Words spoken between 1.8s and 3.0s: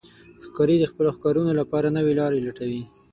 نوې لارې لټوي.